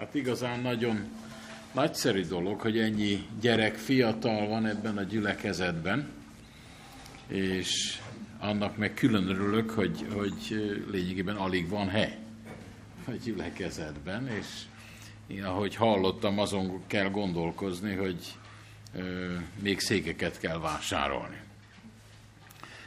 [0.00, 1.08] Hát igazán nagyon
[1.72, 6.08] nagyszerű dolog, hogy ennyi gyerek fiatal van ebben a gyülekezetben,
[7.26, 7.98] és
[8.38, 10.34] annak meg külön örülök, hogy, hogy
[10.90, 12.18] lényegében alig van hely
[13.06, 14.46] a gyülekezetben, és
[15.26, 18.38] én ahogy hallottam, azon kell gondolkozni, hogy
[18.94, 21.40] ö, még székeket kell vásárolni.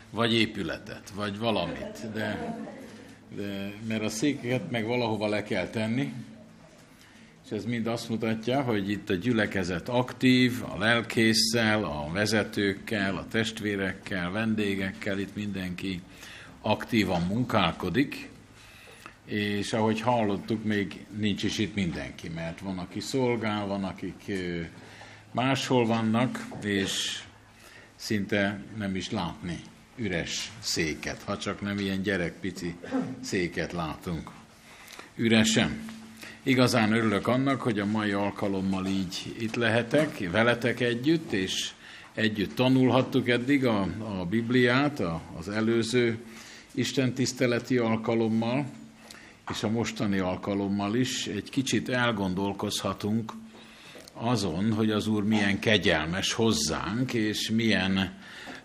[0.09, 2.57] Vagy épületet, vagy valamit, de,
[3.35, 6.13] de mert a székeket meg valahova le kell tenni,
[7.45, 13.27] és ez mind azt mutatja, hogy itt a gyülekezet aktív, a lelkészsel, a vezetőkkel, a
[13.27, 16.01] testvérekkel, vendégekkel, itt mindenki
[16.61, 18.29] aktívan munkálkodik,
[19.25, 24.31] és ahogy hallottuk, még nincs is itt mindenki, mert van, aki szolgál, van, akik
[25.31, 27.23] máshol vannak, és
[27.95, 29.59] szinte nem is látni
[29.95, 32.75] üres széket, ha csak nem ilyen gyerekpici
[33.21, 34.31] széket látunk.
[35.15, 36.01] Üresen.
[36.45, 41.71] Igazán örülök annak, hogy a mai alkalommal így itt lehetek, veletek együtt, és
[42.13, 43.87] együtt tanulhattuk eddig a,
[44.19, 46.17] a Bibliát, a, az előző
[46.71, 48.65] Isten tiszteleti alkalommal,
[49.49, 51.27] és a mostani alkalommal is.
[51.27, 53.33] Egy kicsit elgondolkozhatunk
[54.13, 58.17] azon, hogy az Úr milyen kegyelmes hozzánk, és milyen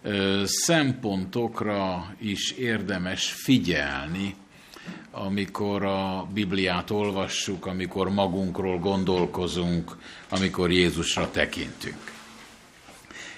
[0.02, 4.34] ö, szempontokra is érdemes figyelni,
[5.11, 9.97] amikor a Bibliát olvassuk, amikor magunkról gondolkozunk,
[10.28, 12.17] amikor Jézusra tekintünk.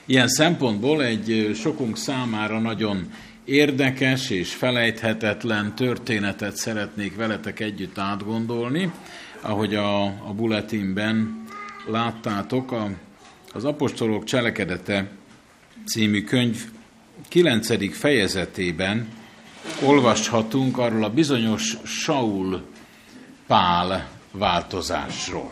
[0.05, 3.13] Ilyen szempontból egy sokunk számára nagyon
[3.45, 8.93] érdekes és felejthetetlen történetet szeretnék veletek együtt átgondolni,
[9.41, 11.45] ahogy a, a bulletinben
[11.87, 12.91] láttátok, a,
[13.53, 15.11] az Apostolok cselekedete
[15.87, 16.65] című könyv
[17.29, 17.97] 9.
[17.97, 19.09] fejezetében
[19.83, 22.63] olvashatunk arról a bizonyos Saul
[23.47, 25.51] Pál változásról.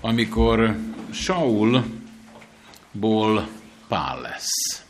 [0.00, 0.76] Amikor
[1.10, 2.28] Saulból
[3.88, 4.84] Pál lesz.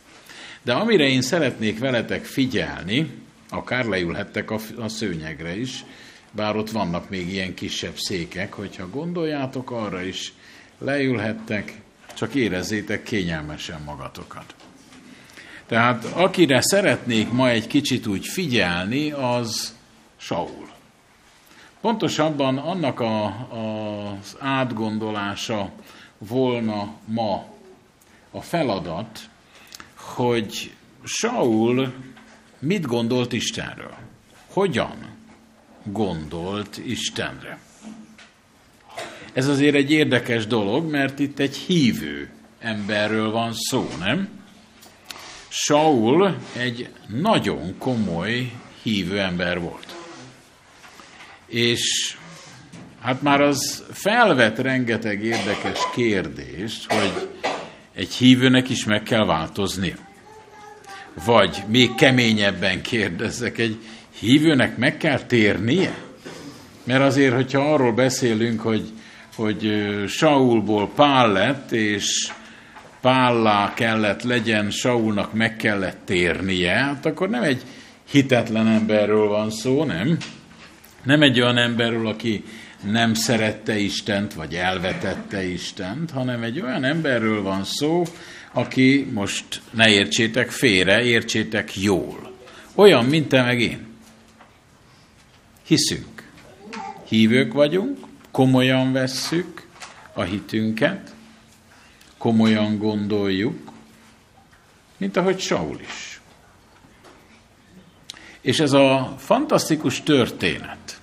[0.61, 3.11] De amire én szeretnék veletek figyelni,
[3.49, 5.85] akár leülhettek a, a szőnyegre is,
[6.31, 10.33] bár ott vannak még ilyen kisebb székek, hogyha gondoljátok, arra is
[10.77, 11.81] leülhettek,
[12.13, 14.54] csak érezzétek kényelmesen magatokat.
[15.67, 19.75] Tehát akire szeretnék ma egy kicsit úgy figyelni, az
[20.17, 20.69] Saul.
[21.81, 25.71] Pontosabban annak a, az átgondolása
[26.17, 27.45] volna ma
[28.31, 29.19] a feladat,
[29.95, 31.93] hogy Saul
[32.59, 33.95] mit gondolt Istenről?
[34.53, 34.95] Hogyan
[35.83, 37.59] gondolt Istenre?
[39.33, 44.44] Ez azért egy érdekes dolog, mert itt egy hívő emberről van szó, nem?
[45.57, 48.51] Saul egy nagyon komoly
[48.83, 49.95] hívő ember volt.
[51.47, 52.15] És
[53.01, 57.29] hát már az felvet rengeteg érdekes kérdést, hogy
[57.93, 59.95] egy hívőnek is meg kell változni.
[61.25, 63.77] Vagy még keményebben kérdezzek, egy
[64.19, 65.97] hívőnek meg kell térnie?
[66.83, 68.91] Mert azért, hogyha arról beszélünk, hogy,
[69.35, 69.71] hogy
[70.07, 72.31] Saulból Pál lett, és
[73.05, 77.61] Pállá kellett legyen, Saulnak meg kellett térnie, hát akkor nem egy
[78.09, 80.17] hitetlen emberről van szó, nem?
[81.03, 82.43] Nem egy olyan emberről, aki
[82.91, 88.03] nem szerette Istent, vagy elvetette Istent, hanem egy olyan emberről van szó,
[88.51, 92.31] aki most ne értsétek félre, értsétek jól.
[92.75, 93.87] Olyan, mint te meg én.
[95.67, 96.29] Hiszünk.
[97.07, 97.97] Hívők vagyunk,
[98.31, 99.67] komolyan vesszük
[100.13, 101.14] a hitünket,
[102.25, 103.71] komolyan gondoljuk,
[104.97, 106.21] mint ahogy Saul is.
[108.41, 110.99] És ez a fantasztikus történet,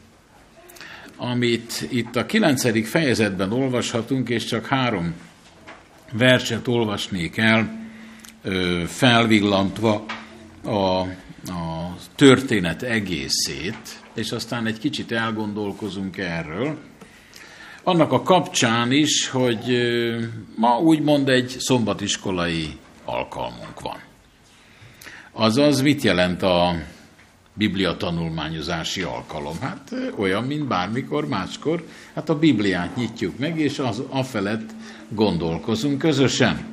[1.17, 5.15] amit itt a kilencedik fejezetben olvashatunk, és csak három
[6.13, 7.89] verset olvasnék el,
[8.87, 10.05] felvillantva
[10.65, 16.79] a, a történet egészét, és aztán egy kicsit elgondolkozunk erről.
[17.85, 19.77] Annak a kapcsán is, hogy
[20.57, 23.97] ma úgymond egy szombatiskolai alkalmunk van.
[25.33, 26.75] Azaz mit jelent a
[27.55, 29.61] Biblia tanulmányozási alkalom.
[29.61, 34.71] Hát olyan, mint bármikor máskor, hát a Bibliát nyitjuk meg, és az afelett
[35.09, 36.67] gondolkozunk közösen.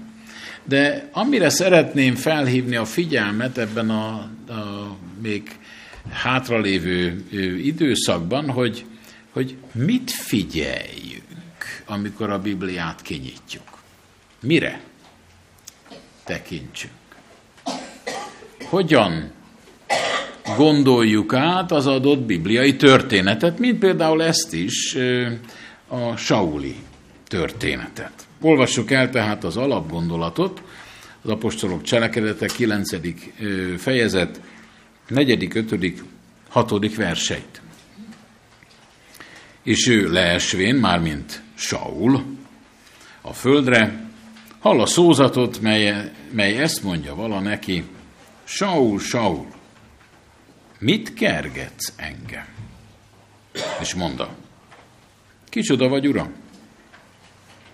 [0.63, 4.07] De amire szeretném felhívni a figyelmet ebben a,
[4.47, 5.57] a még
[6.09, 7.25] hátralévő
[7.63, 8.85] időszakban, hogy,
[9.31, 13.81] hogy mit figyeljünk, amikor a Bibliát kinyitjuk.
[14.41, 14.81] Mire
[16.23, 16.91] tekintsünk?
[18.63, 19.31] Hogyan
[20.57, 24.97] gondoljuk át az adott bibliai történetet, mint például ezt is,
[25.87, 26.75] a Sauli
[27.27, 28.27] történetet.
[28.41, 30.61] Olvassuk el tehát az alapgondolatot,
[31.21, 32.89] az apostolok cselekedete 9.
[33.77, 34.41] fejezet
[35.07, 36.03] 4., 5.,
[36.49, 36.95] 6.
[36.95, 37.61] verseit.
[39.69, 42.38] És ő leesvén, mármint Saul,
[43.21, 44.10] a földre,
[44.60, 47.83] hall a szózatot, mely, mely ezt mondja vala neki,
[48.44, 49.48] Saul, Saul,
[50.80, 52.45] mit kergetsz engem?
[53.80, 54.36] És mondta,
[55.45, 56.33] kicsoda vagy, uram?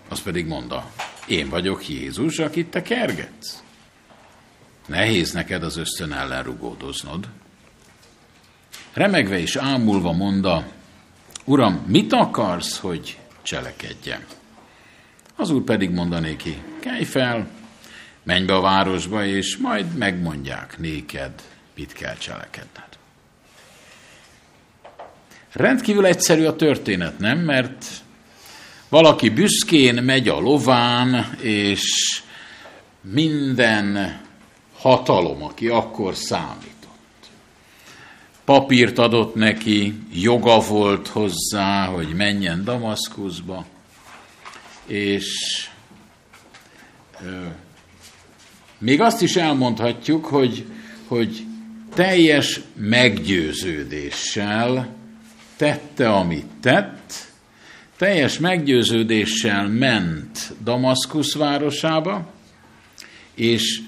[0.10, 0.92] Az pedig mondta,
[1.28, 3.64] én vagyok Jézus, akit te kergetsz.
[4.86, 7.28] Nehéz neked az ösztön ellen rugódoznod.
[8.94, 10.75] Remegve és ámulva mondta,
[11.48, 14.26] Uram, mit akarsz, hogy cselekedjem?
[15.36, 17.48] Az úr pedig mondanéki, kelj fel,
[18.24, 21.32] menj be a városba, és majd megmondják néked,
[21.76, 22.88] mit kell cselekedned.
[25.52, 27.40] Rendkívül egyszerű a történet, nem?
[27.40, 27.86] Mert
[28.90, 32.22] valaki büszkén megy a lován, és
[33.02, 34.20] minden
[34.78, 36.75] hatalom, aki akkor számított.
[38.46, 43.66] Papírt adott neki, joga volt hozzá, hogy menjen Damaszkuszba,
[44.86, 45.34] és
[48.78, 50.66] még azt is elmondhatjuk, hogy,
[51.08, 51.46] hogy
[51.94, 54.96] teljes meggyőződéssel
[55.56, 57.14] tette, amit tett,
[57.98, 62.34] teljes meggyőződéssel ment Damaszkusz városába,
[63.36, 63.82] és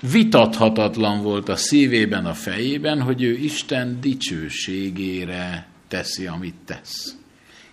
[0.00, 7.16] vitathatatlan volt a szívében, a fejében, hogy ő Isten dicsőségére teszi, amit tesz.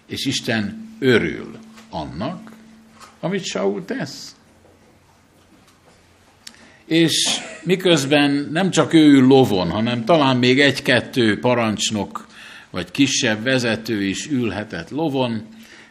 [0.07, 1.57] És Isten örül
[1.89, 2.51] annak,
[3.19, 4.35] amit Saul tesz.
[6.85, 12.27] És miközben nem csak ő ül lovon, hanem talán még egy-kettő parancsnok
[12.69, 15.47] vagy kisebb vezető is ülhetett lovon,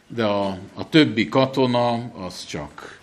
[0.06, 1.92] de a, a többi katona
[2.26, 3.00] az csak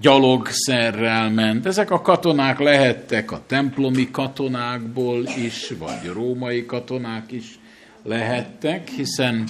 [0.00, 1.66] gyalogszerrel ment.
[1.66, 7.58] Ezek a katonák lehettek a templomi katonákból is, vagy római katonák is
[8.02, 9.44] lehettek, hiszen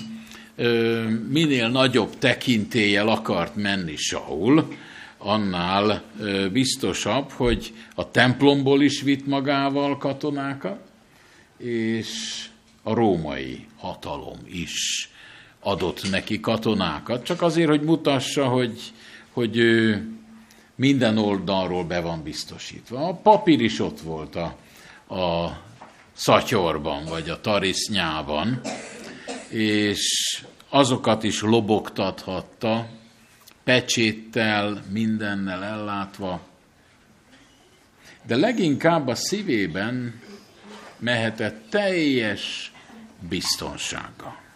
[0.57, 4.73] ö, minél nagyobb tekintéllyel akart menni Saul,
[5.19, 10.79] annál ö, biztosabb, hogy a templomból is vitt magával katonákat,
[11.59, 12.45] és
[12.83, 15.11] a római hatalom is
[15.61, 18.81] adott neki katonákat, csak azért, hogy mutassa, hogy,
[19.33, 20.07] hogy ő
[20.79, 23.09] minden oldalról be van biztosítva.
[23.09, 24.57] A papír is ott volt a,
[25.15, 25.57] a
[26.13, 28.61] szatyorban, vagy a tarisznyában,
[29.49, 32.89] és azokat is lobogtathatta,
[33.65, 36.41] pecséttel, mindennel ellátva,
[38.27, 40.21] de leginkább a szívében
[40.99, 42.73] mehetett teljes
[43.29, 44.48] biztonsága.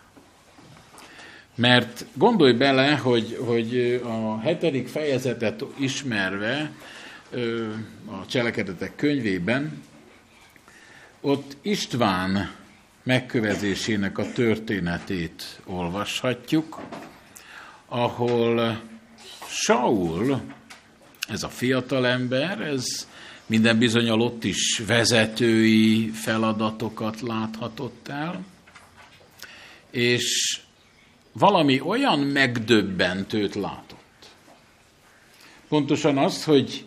[1.54, 6.72] Mert gondolj bele, hogy, hogy a hetedik fejezetet ismerve
[8.06, 9.82] a cselekedetek könyvében,
[11.20, 12.50] ott István
[13.02, 16.81] megkövezésének a történetét olvashatjuk,
[17.87, 18.81] ahol
[19.49, 20.40] Saul,
[21.28, 22.84] ez a fiatalember, ez
[23.46, 28.44] minden bizonyal ott is vezetői feladatokat láthatott el,
[29.90, 30.60] és
[31.32, 33.99] valami olyan megdöbbentőt látott.
[35.68, 36.85] Pontosan azt, hogy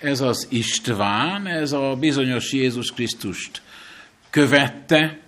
[0.00, 3.62] ez az István, ez a bizonyos Jézus Krisztust
[4.30, 5.18] követte,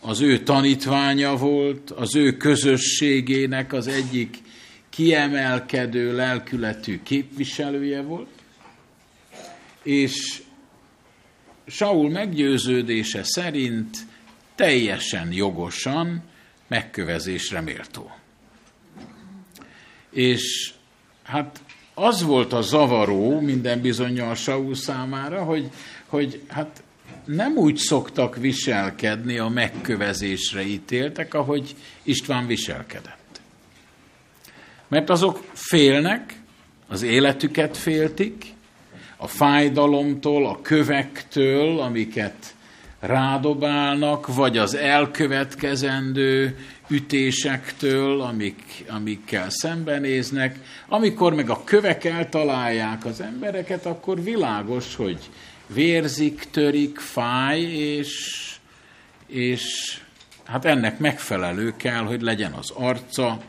[0.00, 4.38] az ő tanítványa volt, az ő közösségének az egyik
[4.90, 8.28] kiemelkedő lelkületű képviselője volt,
[9.82, 10.42] és
[11.66, 13.96] Saul meggyőződése szerint
[14.54, 16.22] teljesen jogosan
[16.68, 18.10] megkövezésre méltó.
[20.10, 20.72] És
[21.22, 21.60] hát
[21.94, 25.70] az volt a zavaró minden bizonyal Saul számára, hogy,
[26.06, 26.82] hogy hát
[27.24, 33.40] nem úgy szoktak viselkedni a megkövezésre ítéltek, ahogy István viselkedett.
[34.88, 36.40] Mert azok félnek,
[36.88, 38.44] az életüket féltik,
[39.16, 42.54] a fájdalomtól, a kövektől, amiket
[43.00, 50.58] rádobálnak, vagy az elkövetkezendő ütésektől, amik, amikkel szembenéznek.
[50.88, 55.18] Amikor meg a kövek eltalálják az embereket, akkor világos, hogy
[55.66, 58.44] vérzik, törik, fáj, és,
[59.26, 59.98] és
[60.44, 63.40] hát ennek megfelelő kell, hogy legyen az arca,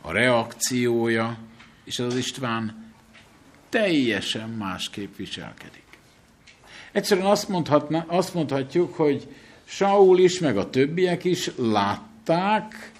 [0.00, 1.38] a reakciója,
[1.84, 2.92] és az István
[3.68, 5.87] teljesen másképp viselkedik.
[6.92, 9.26] Egyszerűen azt, mondhatna, azt mondhatjuk, hogy
[9.64, 12.92] Saul is, meg a többiek is látták,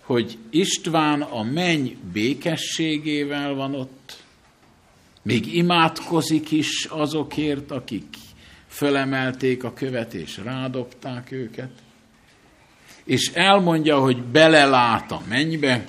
[0.00, 4.22] hogy István a menny békességével van ott,
[5.22, 8.16] még imádkozik is azokért, akik
[8.68, 11.70] fölemelték a követ és rádobták őket,
[13.04, 15.84] és elmondja, hogy belelát a mennybe,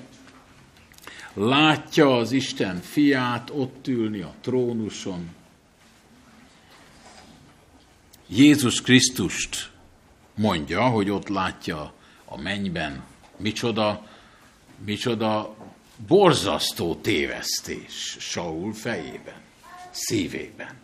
[1.34, 5.30] látja az Isten fiát ott ülni a trónuson.
[8.34, 9.72] Jézus Krisztust
[10.36, 11.94] mondja, hogy ott látja
[12.26, 13.04] a mennyben.
[13.38, 14.08] Micsoda,
[14.86, 15.56] micsoda
[16.08, 19.42] borzasztó tévesztés Saul fejében,
[19.90, 20.80] szívében.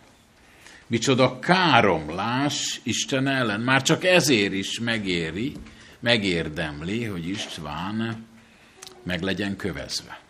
[0.86, 3.60] Micsoda káromlás Isten ellen.
[3.60, 5.52] Már csak ezért is megéri,
[6.00, 8.26] megérdemli, hogy István
[9.02, 10.20] meg legyen kövezve.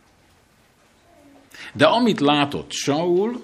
[1.73, 3.41] De amit látott Saul,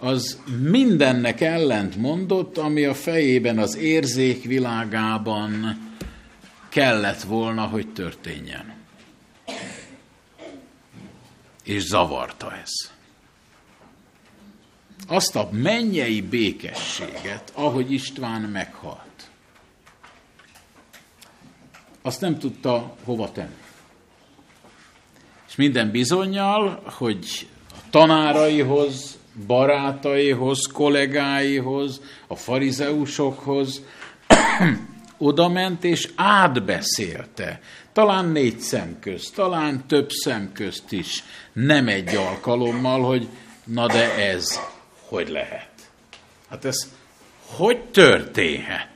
[0.00, 5.78] az mindennek ellent mondott, ami a fejében, az érzékvilágában
[6.68, 8.74] kellett volna, hogy történjen.
[11.64, 12.70] És zavarta ez.
[15.06, 19.30] Azt a mennyei békességet, ahogy István meghalt,
[22.02, 23.54] azt nem tudta hova tenni.
[25.48, 33.82] És minden bizonyal, hogy a tanáraihoz, barátaihoz, kollégáihoz, a farizeusokhoz
[35.18, 37.60] oda ment és átbeszélte.
[37.92, 41.24] Talán négy szem közt, talán több szem közt is.
[41.52, 43.28] Nem egy alkalommal, hogy
[43.64, 44.60] na de ez
[45.08, 45.68] hogy lehet?
[46.50, 46.92] Hát ez
[47.46, 48.88] hogy történhet?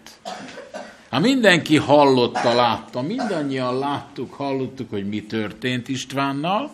[1.10, 6.70] Ha mindenki hallotta, látta, mindannyian láttuk, hallottuk, hogy mi történt Istvánnal,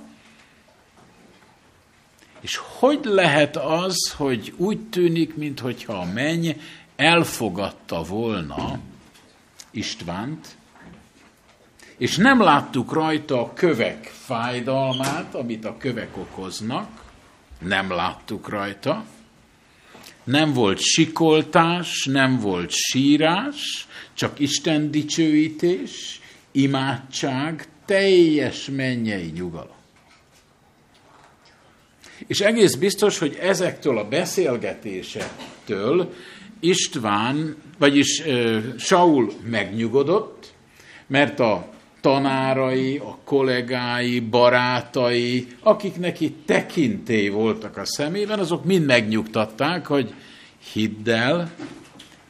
[2.40, 6.50] és hogy lehet az, hogy úgy tűnik, mintha a menny
[6.96, 8.78] elfogadta volna
[9.70, 10.56] Istvánt,
[11.96, 17.04] és nem láttuk rajta a kövek fájdalmát, amit a kövek okoznak,
[17.58, 19.04] nem láttuk rajta,
[20.24, 26.20] nem volt sikoltás, nem volt sírás, csak Isten dicsőítés,
[26.52, 29.79] imádság, teljes mennyei nyugalom.
[32.26, 36.12] És egész biztos, hogy ezektől a beszélgetésektől
[36.60, 38.22] István, vagyis
[38.78, 40.52] Saul megnyugodott,
[41.06, 41.68] mert a
[42.00, 50.14] tanárai, a kollégái, barátai, akik neki tekintély voltak a szemében, azok mind megnyugtatták, hogy
[50.72, 51.50] hidd el,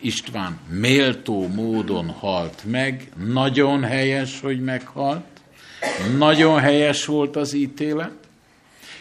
[0.00, 5.24] István méltó módon halt meg, nagyon helyes, hogy meghalt,
[6.18, 8.19] nagyon helyes volt az ítélet,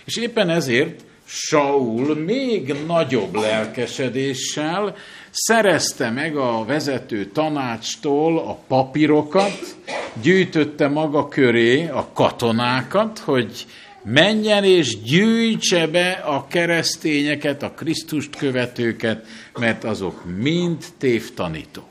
[0.09, 4.95] és éppen ezért Saul még nagyobb lelkesedéssel
[5.31, 9.75] szerezte meg a vezető tanácstól a papírokat,
[10.21, 13.65] gyűjtötte maga köré a katonákat, hogy
[14.03, 19.25] menjen és gyűjtse be a keresztényeket, a Krisztust követőket,
[19.59, 21.87] mert azok mind tévtanítók.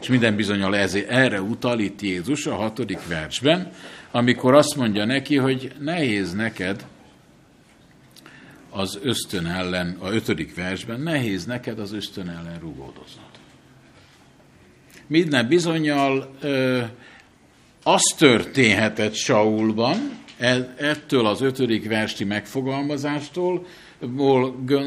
[0.00, 0.76] És minden bizonyal
[1.08, 3.72] erre utal itt Jézus a hatodik versben,
[4.10, 6.84] amikor azt mondja neki, hogy nehéz neked
[8.70, 13.28] az ösztön ellen, a ötödik versben, nehéz neked az ösztön ellen rugódoznod.
[15.06, 16.36] Minden bizonyal
[17.82, 23.66] az történhetett Saulban, e, ettől az ötödik versti megfogalmazástól,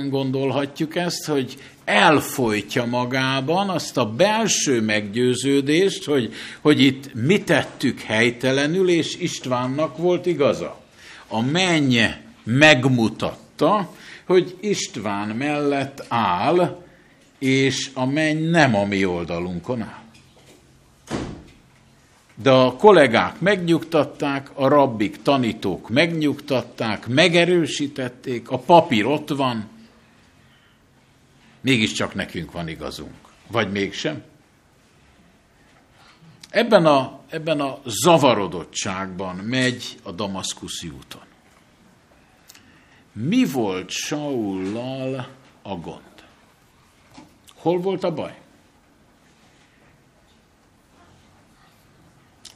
[0.09, 8.89] gondolhatjuk ezt, hogy elfolytja magában azt a belső meggyőződést, hogy, hogy itt mi tettük helytelenül,
[8.89, 10.81] és Istvánnak volt igaza.
[11.27, 11.99] A menny
[12.43, 13.89] megmutat látta,
[14.25, 16.83] hogy István mellett áll,
[17.39, 20.01] és a menny nem a mi oldalunkon áll.
[22.35, 29.69] De a kollégák megnyugtatták, a rabbik, tanítók megnyugtatták, megerősítették, a papír ott van,
[31.61, 33.15] mégiscsak nekünk van igazunk.
[33.47, 34.23] Vagy mégsem?
[36.49, 41.32] Ebben a, ebben a zavarodottságban megy a Damaszkuszi úton.
[43.13, 45.27] Mi volt Saullal
[45.61, 46.01] a gond?
[47.55, 48.41] Hol volt a baj?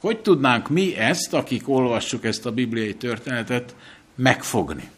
[0.00, 3.74] Hogy tudnánk mi ezt, akik olvassuk ezt a bibliai történetet,
[4.14, 4.90] megfogni?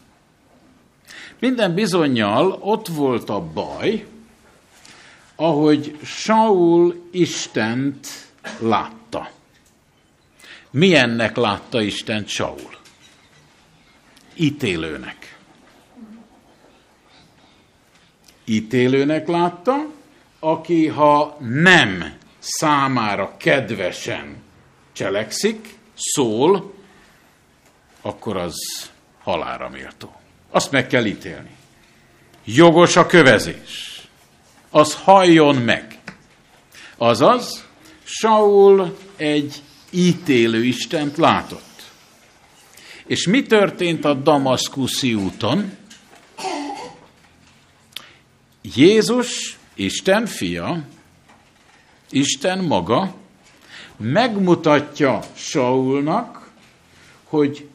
[1.39, 4.07] Minden bizonyal ott volt a baj,
[5.35, 8.07] ahogy Saul Istent
[8.59, 9.29] látta.
[10.71, 12.79] Milyennek látta Istent Saul?
[14.35, 15.40] Ítélőnek
[18.45, 19.85] ítélőnek látta,
[20.39, 24.35] aki ha nem számára kedvesen
[24.93, 26.73] cselekszik, szól,
[28.01, 28.55] akkor az
[29.23, 30.15] halára méltó.
[30.49, 31.49] Azt meg kell ítélni.
[32.45, 34.01] Jogos a kövezés.
[34.69, 35.99] Az halljon meg.
[36.97, 37.65] Azaz,
[38.03, 41.91] Saul egy ítélő Istent látott.
[43.05, 45.77] És mi történt a Damaszkuszi úton?
[48.61, 50.83] Jézus, Isten fia,
[52.09, 53.15] Isten maga
[53.97, 56.49] megmutatja Saulnak,
[57.23, 57.67] hogy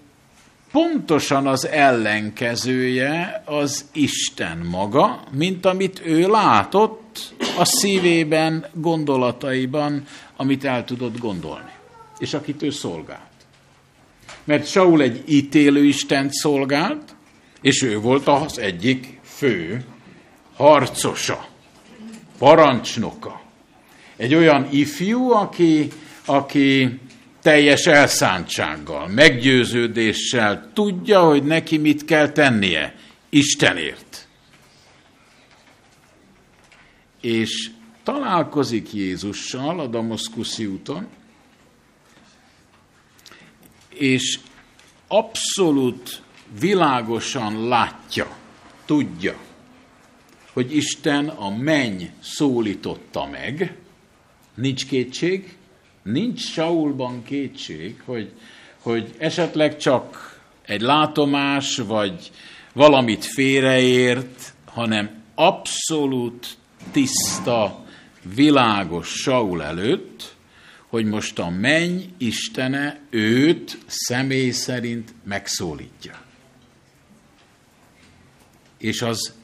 [0.72, 10.84] pontosan az ellenkezője az Isten maga, mint amit ő látott a szívében, gondolataiban, amit el
[10.84, 11.72] tudott gondolni,
[12.18, 13.20] és akit ő szolgált.
[14.44, 17.14] Mert Saul egy ítélő Istent szolgált,
[17.60, 19.84] és ő volt az egyik fő
[20.56, 21.48] harcosa,
[22.38, 23.40] parancsnoka.
[24.16, 25.88] Egy olyan ifjú, aki,
[26.24, 27.00] aki
[27.42, 32.94] teljes elszántsággal, meggyőződéssel tudja, hogy neki mit kell tennie
[33.28, 34.28] Istenért.
[37.20, 37.70] És
[38.02, 41.06] találkozik Jézussal a Damaszkuszi úton,
[43.88, 44.38] és
[45.08, 46.22] abszolút
[46.60, 48.36] világosan látja,
[48.84, 49.36] tudja,
[50.56, 53.76] hogy Isten a menny szólította meg,
[54.54, 55.56] nincs kétség,
[56.02, 58.32] nincs Saulban kétség, hogy,
[58.82, 62.30] hogy esetleg csak egy látomás, vagy
[62.72, 66.56] valamit félreért, hanem abszolút
[66.90, 67.84] tiszta,
[68.34, 70.36] világos Saul előtt,
[70.86, 76.22] hogy most a menny Istene őt személy szerint megszólítja.
[78.78, 79.34] És az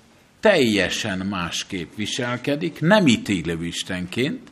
[0.42, 4.50] teljesen másképp viselkedik, nem ítélő Istenként,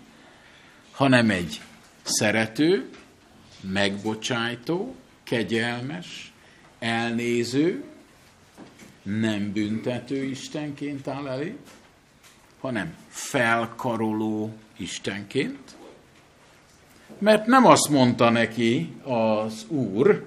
[0.90, 1.61] hanem egy
[2.02, 2.88] szerető,
[3.61, 6.32] megbocsájtó, kegyelmes,
[6.78, 7.84] elnéző,
[9.02, 11.56] nem büntető Istenként áll elé,
[12.60, 15.76] hanem felkaroló Istenként.
[17.19, 20.26] Mert nem azt mondta neki az Úr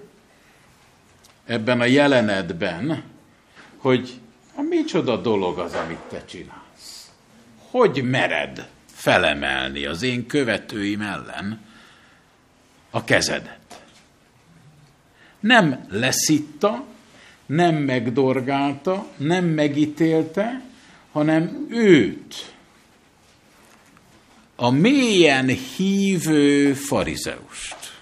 [1.46, 3.04] ebben a jelenetben,
[3.78, 4.22] hogy
[4.56, 7.12] a micsoda dolog az, amit te csinálsz.
[7.70, 11.62] Hogy mered felemelni az én követőim ellen
[12.90, 13.82] a kezedet?
[15.40, 16.86] Nem leszitta,
[17.46, 20.62] nem megdorgálta, nem megítélte,
[21.12, 22.54] hanem őt,
[24.56, 28.02] a mélyen hívő farizeust.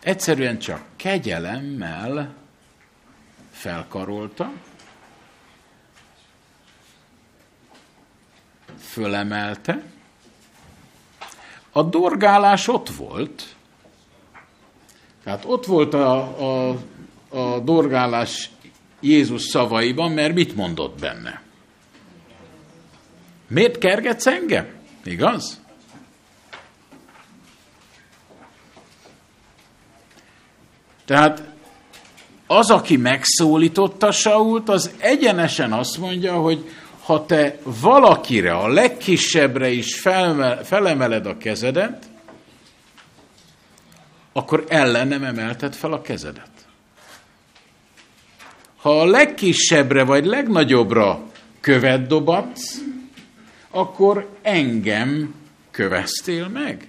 [0.00, 2.34] Egyszerűen csak kegyelemmel
[3.50, 4.52] felkarolta,
[8.80, 9.82] fölemelte.
[11.72, 13.54] A dorgálás ott volt,
[15.24, 16.20] tehát ott volt a,
[16.68, 16.76] a,
[17.28, 18.50] a dorgálás
[19.00, 21.42] Jézus szavaiban, mert mit mondott benne?
[23.46, 24.66] Miért kergetsz engem?
[25.04, 25.60] Igaz?
[31.04, 31.42] Tehát
[32.46, 36.70] az, aki megszólította Sault, az egyenesen azt mondja, hogy
[37.10, 40.00] ha te valakire, a legkisebbre is
[40.64, 42.04] felemeled a kezedet,
[44.32, 46.50] akkor ellenem emelted fel a kezedet.
[48.76, 51.22] Ha a legkisebbre vagy legnagyobbra
[51.60, 52.78] követ dobatsz,
[53.70, 55.34] akkor engem
[55.70, 56.88] köveztél meg.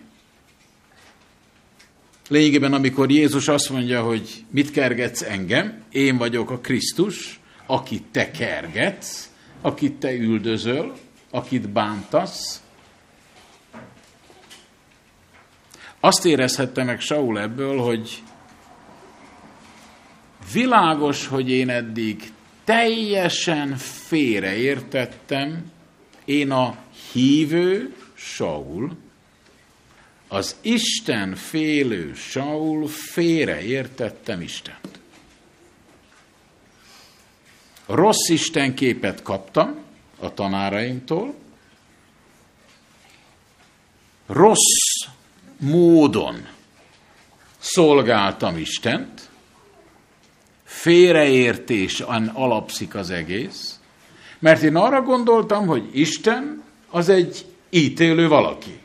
[2.30, 8.32] Lényegében, amikor Jézus azt mondja, hogy mit kergetsz engem, én vagyok a Krisztus, akit te
[8.32, 9.31] kergetsz,
[9.62, 10.94] akit te üldözöl,
[11.30, 12.62] akit bántasz.
[16.00, 18.24] Azt érezhette meg Saul ebből, hogy
[20.54, 22.32] világos, hogy én eddig
[22.64, 25.72] teljesen félreértettem,
[26.26, 26.78] én a
[27.12, 28.98] hívő Saul,
[30.28, 34.91] az Isten félő Saul félreértettem Istent.
[37.86, 39.76] Rossz Isten képet kaptam
[40.20, 41.34] a tanáraimtól,
[44.28, 45.08] rossz
[45.58, 46.48] módon
[47.58, 49.30] szolgáltam Istent,
[50.64, 53.80] félreértésen alapszik az egész,
[54.40, 58.80] mert én arra gondoltam, hogy Isten az egy ítélő valaki.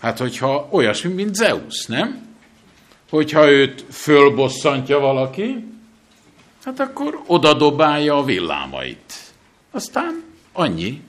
[0.00, 2.28] Hát, hogyha olyasmi, mint Zeus, nem?
[3.10, 5.64] Hogyha őt fölbosszantja valaki,
[6.64, 9.32] hát akkor odadobálja a villámait.
[9.70, 11.02] Aztán annyi.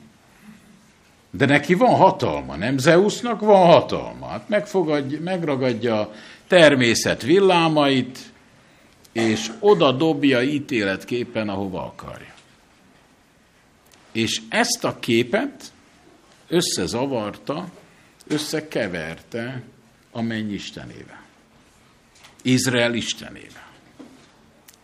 [1.31, 2.77] De neki van hatalma, nem?
[2.77, 4.27] Zeusnak van hatalma.
[4.27, 6.13] Hát megfogadja, megragadja
[6.47, 8.19] természet villámait,
[9.11, 12.33] és oda dobja ítéletképpen, ahova akarja.
[14.11, 15.71] És ezt a képet
[16.47, 17.67] összezavarta,
[18.27, 19.63] összekeverte
[20.11, 21.21] a menny istenével.
[22.41, 23.60] Izrael istenével.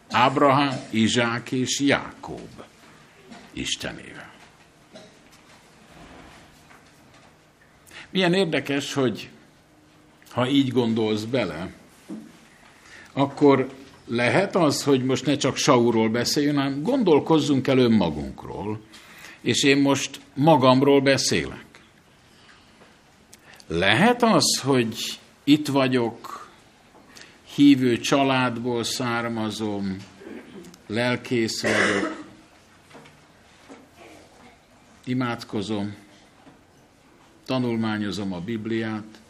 [0.09, 2.49] Ábrahám, Izsák és Jákob
[3.53, 4.31] istenével.
[8.09, 9.29] Milyen érdekes, hogy
[10.31, 11.73] ha így gondolsz bele,
[13.13, 13.69] akkor
[14.05, 18.79] lehet az, hogy most ne csak Saulról beszéljön, hanem gondolkozzunk el önmagunkról,
[19.41, 21.65] és én most magamról beszélek.
[23.67, 26.46] Lehet az, hogy itt vagyok,
[27.57, 29.97] hívő családból származom,
[30.87, 32.25] lelkész vagyok,
[35.03, 35.95] imádkozom,
[37.45, 39.21] tanulmányozom a Bibliát,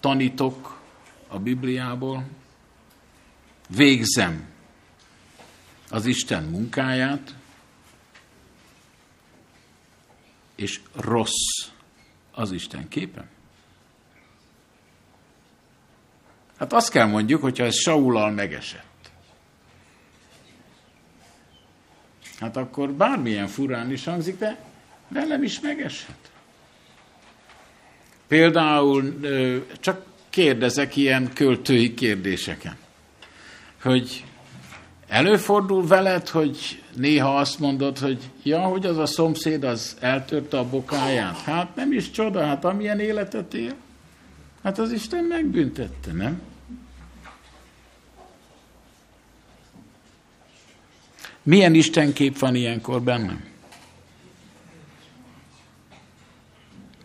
[0.00, 0.80] tanítok
[1.28, 2.24] a Bibliából,
[3.68, 4.48] végzem
[5.90, 7.34] az Isten munkáját,
[10.54, 11.68] és rossz
[12.32, 13.35] az Isten képe.
[16.58, 19.10] Hát azt kell mondjuk, hogyha ez Saulal megesett.
[22.40, 24.58] Hát akkor bármilyen furán is hangzik, de
[25.08, 26.30] velem is megesett.
[28.28, 29.20] Például
[29.80, 32.76] csak kérdezek ilyen költői kérdéseken,
[33.82, 34.24] hogy
[35.08, 40.68] előfordul veled, hogy néha azt mondod, hogy ja, hogy az a szomszéd az eltörte a
[40.68, 41.38] bokáját.
[41.38, 43.74] Hát nem is csoda, hát amilyen életet él,
[44.66, 46.40] hát az Isten megbüntette, nem?
[51.42, 53.44] Milyen Istenkép van ilyenkor bennem?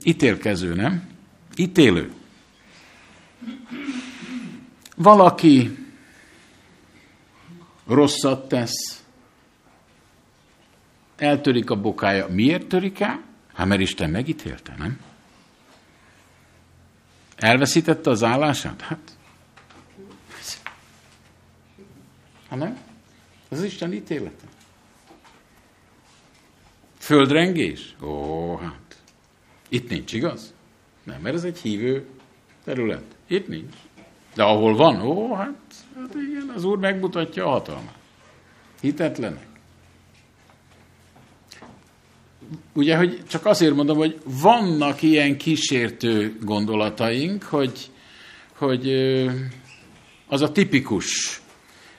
[0.03, 1.09] Ítélkező, nem?
[1.55, 2.13] Ítélő.
[4.95, 5.77] Valaki
[7.87, 9.03] rosszat tesz,
[11.17, 12.27] eltörik a bokája.
[12.27, 13.23] Miért törik el?
[13.53, 15.10] Hát mert Isten megítélte, nem?
[17.41, 18.81] Elveszítette az állását?
[18.81, 19.17] Hát.
[22.49, 22.77] Ha nem?
[23.49, 24.45] Az Isten ítélete.
[26.97, 27.95] Földrengés?
[28.01, 29.01] Ó, hát.
[29.69, 30.53] Itt nincs, igaz?
[31.03, 32.05] Nem, mert ez egy hívő
[32.63, 33.15] terület.
[33.27, 33.75] Itt nincs.
[34.33, 35.55] De ahol van, ó, hát,
[35.95, 37.97] hát igen, az Úr megmutatja a hatalmát.
[38.81, 39.47] Hitetlenek.
[42.73, 47.89] Ugye, hogy csak azért mondom, hogy vannak ilyen kísértő gondolataink, hogy,
[48.57, 48.89] hogy
[50.27, 51.41] az a tipikus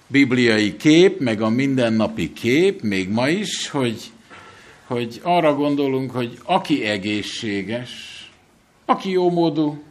[0.07, 4.03] bibliai kép, meg a mindennapi kép, még ma is, hogy,
[4.87, 7.91] hogy arra gondolunk, hogy aki egészséges,
[8.85, 9.83] aki jó módú,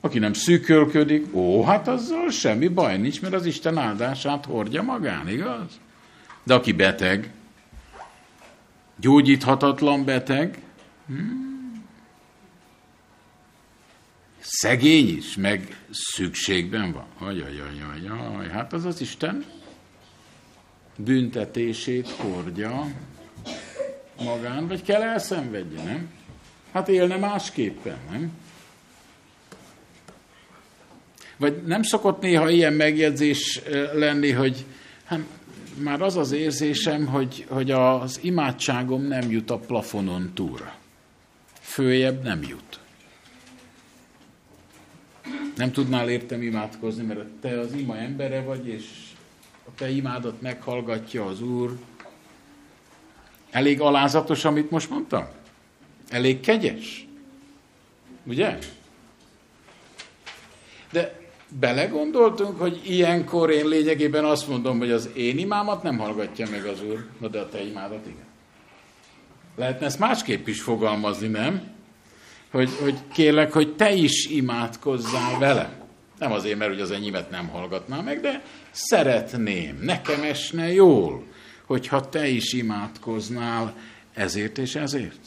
[0.00, 5.28] aki nem szűkölködik, ó, hát azzal semmi baj nincs, mert az Isten áldását hordja magán,
[5.28, 5.80] igaz?
[6.44, 7.30] De aki beteg,
[9.00, 10.62] gyógyíthatatlan beteg,
[11.06, 11.84] hmm,
[14.38, 17.06] szegény is, meg szükségben van.
[17.28, 19.44] Ajajajajaj, hát az az Isten
[20.96, 22.86] büntetését hordja
[24.24, 26.10] magán, vagy kell elszenvedje, nem?
[26.72, 28.32] Hát élne másképpen, nem?
[31.36, 33.60] Vagy nem szokott néha ilyen megjegyzés
[33.92, 34.64] lenni, hogy
[35.04, 35.20] hát
[35.76, 40.74] már az az érzésem, hogy, hogy az imádságom nem jut a plafonon túlra.
[41.60, 42.80] Följebb nem jut.
[45.56, 48.84] Nem tudnál értem imádkozni, mert te az ima embere vagy, és
[49.66, 51.78] a te imádat meghallgatja az Úr.
[53.50, 55.26] Elég alázatos, amit most mondtam?
[56.08, 57.06] Elég kegyes?
[58.24, 58.58] Ugye?
[60.90, 66.64] De belegondoltunk, hogy ilyenkor én lényegében azt mondom, hogy az én imámat nem hallgatja meg
[66.64, 68.26] az Úr, de a te imádat igen.
[69.56, 71.62] Lehetne ezt másképp is fogalmazni, nem?
[72.50, 75.86] Hogy, hogy kérlek, hogy te is imádkozzál vele.
[76.18, 81.24] Nem azért, mert hogy az enyémet nem hallgatná meg, de szeretném, nekem esne jól,
[81.66, 83.74] hogyha te is imádkoznál
[84.14, 85.20] ezért és ezért.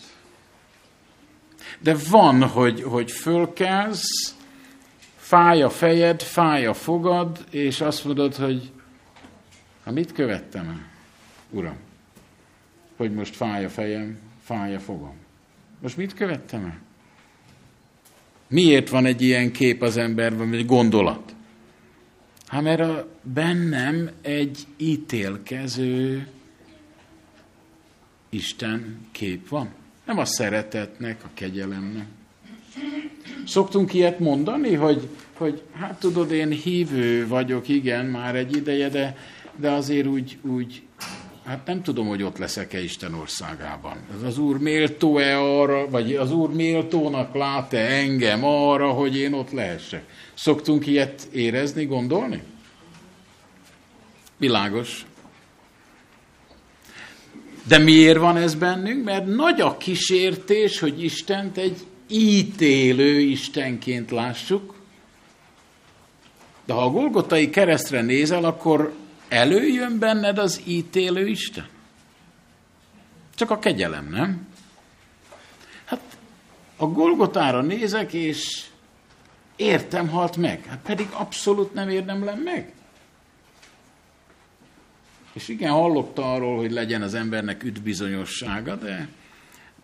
[1.79, 4.36] De van, hogy, hogy fölkelsz,
[5.29, 8.71] fáj a fejed, fáj a fogad, és azt mondod, hogy
[9.83, 10.87] ha mit követtem el,
[11.49, 11.77] Uram?
[12.97, 15.13] Hogy most fáj a fejem, fáj a fogam.
[15.81, 16.79] Most mit követtem el?
[18.47, 21.35] Miért van egy ilyen kép az emberben, vagy egy gondolat?
[22.47, 26.27] Hát mert a, bennem egy ítélkező
[28.29, 29.69] Isten kép van.
[30.05, 32.07] Nem a szeretetnek, a kegyelemnek.
[33.49, 39.17] Szoktunk ilyet mondani, hogy, hogy hát tudod, én hívő vagyok, igen, már egy ideje, de,
[39.55, 40.81] de azért úgy, úgy
[41.45, 43.97] hát nem tudom, hogy ott leszek-e Isten országában.
[44.17, 49.51] Ez az Úr méltó-e arra, vagy az Úr méltónak lát-e engem arra, hogy én ott
[49.51, 50.03] lehessek.
[50.33, 52.41] Szoktunk ilyet érezni, gondolni?
[54.38, 55.05] Világos.
[57.67, 59.03] De miért van ez bennünk?
[59.03, 61.77] Mert nagy a kísértés, hogy Istent egy
[62.10, 64.76] ítélő Istenként lássuk.
[66.65, 68.93] De ha a Golgotai keresztre nézel, akkor
[69.28, 71.67] előjön benned az ítélő Isten?
[73.36, 74.48] Csak a kegyelem, nem?
[75.86, 76.02] Hát
[76.78, 78.65] a Golgotára nézek, és
[79.56, 80.65] értem halt meg.
[80.65, 82.74] Hát pedig abszolút nem érdemlem meg.
[85.34, 89.08] És igen, hallottam arról, hogy legyen az embernek üdbizonyossága, de,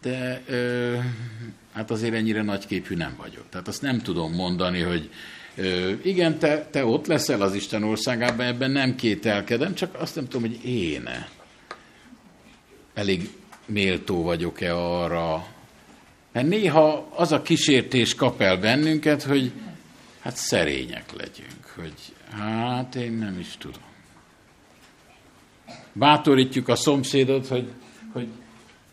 [0.02, 0.98] de ö,
[1.76, 3.44] hát azért ennyire nagyképű nem vagyok.
[3.50, 5.10] Tehát azt nem tudom mondani, hogy
[5.56, 10.28] ö, igen, te, te ott leszel az Isten országában, ebben nem kételkedem, csak azt nem
[10.28, 11.10] tudom, hogy én
[12.94, 13.30] elég
[13.66, 15.48] méltó vagyok-e arra.
[16.32, 19.52] Mert néha az a kísértés kap el bennünket, hogy
[20.20, 21.94] hát szerények legyünk, hogy
[22.30, 23.84] hát én nem is tudom
[25.96, 27.72] bátorítjuk a szomszédot, hogy,
[28.14, 28.28] hogy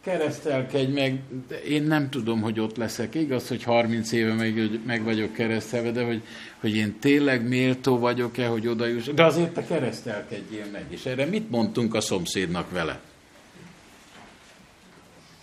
[0.02, 3.14] keresztelkedj meg, de én nem tudom, hogy ott leszek.
[3.14, 6.22] Igaz, hogy 30 éve meg, meg vagyok keresztelve, de hogy,
[6.60, 9.06] hogy én tényleg méltó vagyok-e, hogy oda juss.
[9.06, 10.84] De azért te keresztelkedjél meg.
[10.88, 13.00] És erre mit mondtunk a szomszédnak vele?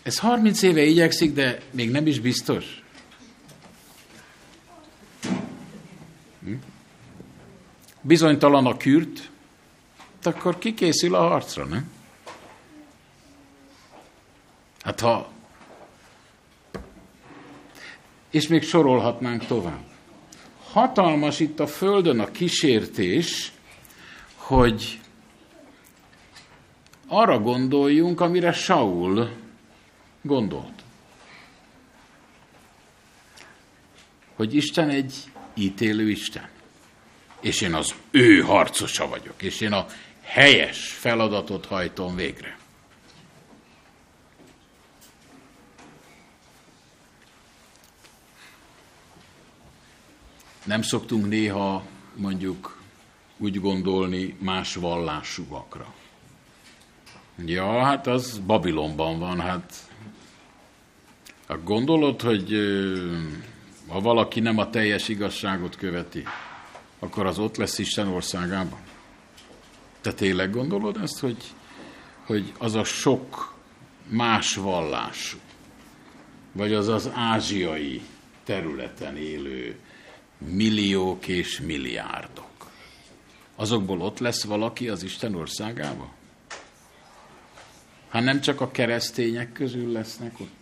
[0.03, 2.83] Ez 30 éve igyekszik, de még nem is biztos.
[6.43, 6.53] Hm?
[8.01, 9.29] Bizonytalan a kürt,
[10.23, 11.97] akkor kikészül a harcra, nem?
[14.89, 15.32] Hát ha...
[18.30, 19.84] És még sorolhatnánk tovább.
[20.71, 23.52] Hatalmas itt a Földön a kísértés,
[24.36, 24.99] hogy
[27.08, 29.30] arra gondoljunk, amire Saul
[30.21, 30.84] gondolt.
[34.36, 35.13] Hogy Isten egy
[35.54, 36.49] ítélő Isten.
[37.41, 39.41] És én az ő harcosa vagyok.
[39.41, 39.86] És én a
[40.21, 42.58] helyes feladatot hajtom végre.
[50.69, 51.84] Nem szoktunk néha
[52.15, 52.82] mondjuk
[53.38, 55.93] úgy gondolni más vallásúakra.
[57.45, 59.73] Ja, hát az Babilonban van, hát
[61.63, 62.53] gondolod, hogy
[63.88, 66.23] ha valaki nem a teljes igazságot követi,
[66.99, 68.79] akkor az ott lesz Isten országában?
[70.01, 71.43] Te tényleg gondolod ezt, hogy,
[72.25, 73.55] hogy az a sok
[74.08, 75.38] más vallású,
[76.51, 78.01] vagy az az ázsiai
[78.43, 79.79] területen élő
[80.47, 82.71] milliók és milliárdok,
[83.56, 86.13] azokból ott lesz valaki az Isten országába?
[88.10, 90.58] Hát nem csak a keresztények közül lesznek ott?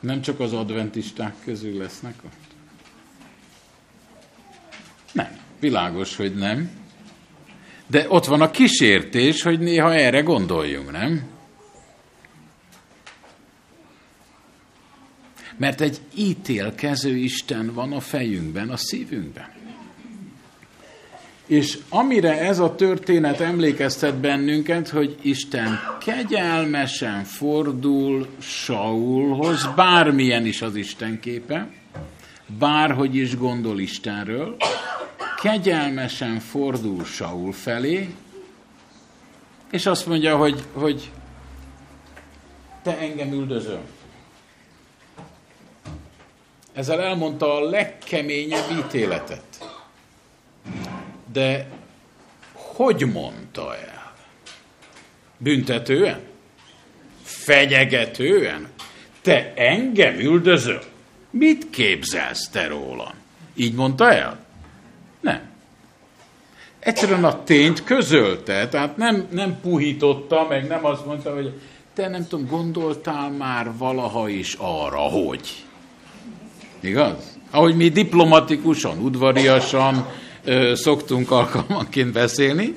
[0.00, 2.54] Nem csak az adventisták közül lesznek ott?
[5.12, 5.38] Nem.
[5.60, 6.70] Világos, hogy nem.
[7.86, 11.22] De ott van a kísértés, hogy néha erre gondoljunk, nem?
[15.60, 19.48] Mert egy ítélkező Isten van a fejünkben, a szívünkben.
[21.46, 30.74] És amire ez a történet emlékeztet bennünket, hogy Isten kegyelmesen fordul Saulhoz, bármilyen is az
[30.76, 31.68] Isten képe,
[32.58, 34.56] bárhogy is gondol Istenről,
[35.42, 38.14] kegyelmesen fordul Saul felé,
[39.70, 41.10] és azt mondja, hogy, hogy
[42.82, 43.80] te engem üldözöl.
[46.72, 49.44] Ezzel elmondta a legkeményebb ítéletet.
[51.32, 51.66] De
[52.52, 54.14] hogy mondta el?
[55.36, 56.20] Büntetően?
[57.22, 58.68] Fenyegetően?
[59.22, 60.82] Te engem üldözöl?
[61.30, 63.14] Mit képzelsz te rólam?
[63.54, 64.44] Így mondta el?
[65.20, 65.40] Nem.
[66.78, 71.60] Egyszerűen a tényt közölte, tehát nem, nem puhította, meg nem azt mondta, hogy
[71.94, 75.64] te nem tudom, gondoltál már valaha is arra, hogy.
[76.80, 77.38] Igaz?
[77.50, 80.06] Ahogy mi diplomatikusan, udvariasan
[80.44, 82.76] ö, szoktunk alkalmanként beszélni,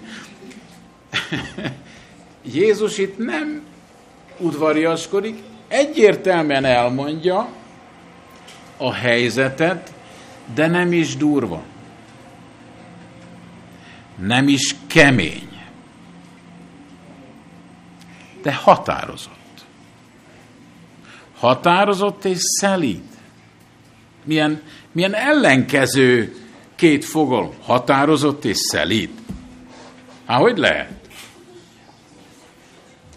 [2.53, 3.61] Jézus itt nem
[4.37, 5.37] udvariaskodik,
[5.67, 7.49] egyértelműen elmondja
[8.77, 9.93] a helyzetet,
[10.53, 11.63] de nem is durva
[14.15, 15.61] nem is kemény,
[18.41, 19.65] de határozott.
[21.37, 23.12] Határozott és szelíd.
[24.23, 26.35] Milyen, milyen ellenkező
[26.75, 27.53] két fogalom.
[27.61, 29.09] Határozott és szelíd.
[30.25, 30.91] Há, hogy lehet?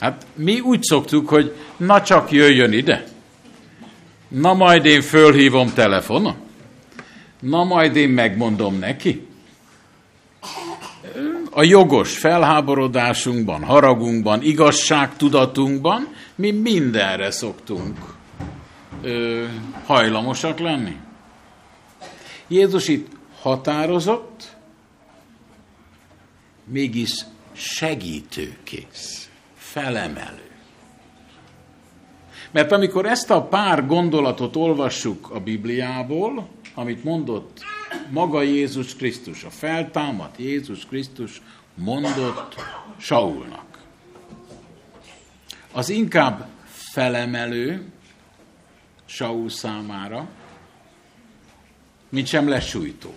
[0.00, 3.04] Hát mi úgy szoktuk, hogy na csak jöjjön ide.
[4.28, 6.36] Na majd én fölhívom telefonon.
[7.40, 9.26] Na majd én megmondom neki.
[11.50, 18.15] A jogos felháborodásunkban, haragunkban, igazságtudatunkban mi mindenre szoktunk
[19.02, 19.44] ö,
[19.84, 20.96] hajlamosak lenni.
[22.48, 23.08] Jézus itt
[23.40, 24.56] határozott,
[26.64, 30.50] mégis segítőkész, felemelő.
[32.50, 37.64] Mert amikor ezt a pár gondolatot olvassuk a Bibliából, amit mondott
[38.10, 41.42] maga Jézus Krisztus, a feltámadt Jézus Krisztus
[41.74, 42.54] mondott
[42.96, 43.78] Saulnak,
[45.72, 47.90] az inkább felemelő
[49.06, 50.28] Saul számára,
[52.08, 53.14] mint sem lesújtó,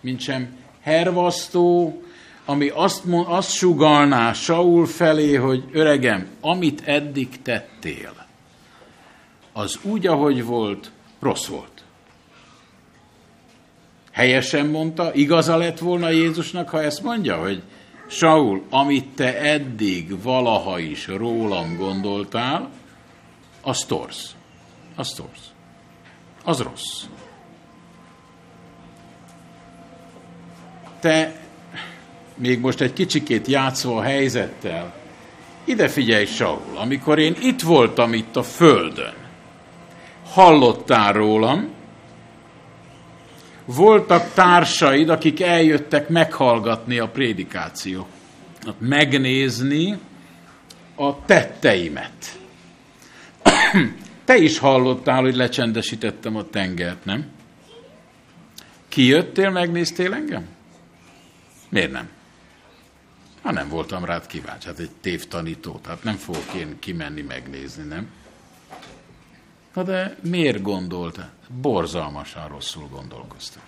[0.00, 2.02] mint sem hervasztó,
[2.44, 8.26] ami azt, mond, azt sugalná Saul felé, hogy öregem, amit eddig tettél,
[9.52, 11.84] az úgy, ahogy volt, rossz volt.
[14.12, 17.62] Helyesen mondta, igaza lett volna Jézusnak, ha ezt mondja, hogy
[18.06, 22.70] Saul, amit te eddig valaha is rólam gondoltál,
[23.62, 24.34] az torz.
[25.00, 25.52] Az torz.
[26.44, 27.04] Az rossz.
[31.00, 31.40] Te
[32.34, 34.94] még most egy kicsikét játszva a helyzettel,
[35.64, 39.14] ide figyelj, Saul, amikor én itt voltam itt a földön,
[40.30, 41.70] hallottál rólam,
[43.64, 48.06] voltak társaid, akik eljöttek meghallgatni a prédikációt,
[48.78, 49.98] megnézni
[50.94, 52.38] a tetteimet.
[54.30, 57.26] Te is hallottál, hogy lecsendesítettem a tengert, nem?
[58.88, 60.48] Kijöttél, megnéztél engem?
[61.68, 62.08] Miért nem?
[63.42, 68.10] Ha nem voltam rád kíváncsi, hát egy tévtanító, tehát nem fogok én kimenni megnézni, nem?
[69.74, 71.30] Na de miért gondolta?
[71.60, 73.62] Borzalmasan rosszul gondolkoztam.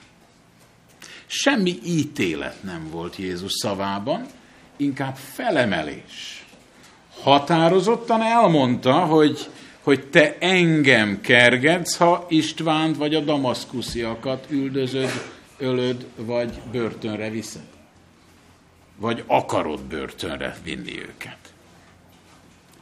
[1.26, 4.26] Semmi ítélet nem volt Jézus szavában,
[4.76, 6.46] inkább felemelés.
[7.22, 9.50] Határozottan elmondta, hogy,
[9.82, 15.10] hogy te engem kergetsz, ha Istvánt vagy a damaszkusziakat üldözöd,
[15.58, 17.66] ölöd, vagy börtönre viszed.
[18.96, 21.38] Vagy akarod börtönre vinni őket.